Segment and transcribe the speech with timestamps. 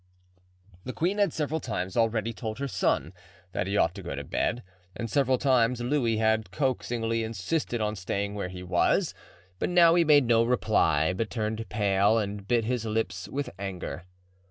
[0.83, 3.13] The queen had several times already told her son
[3.51, 4.63] that he ought to go to bed,
[4.95, 9.13] and several times Louis had coaxingly insisted on staying where he was;
[9.59, 14.05] but now he made no reply, but turned pale and bit his lips with anger.